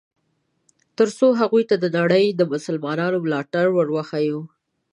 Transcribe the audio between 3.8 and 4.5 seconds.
وښیي.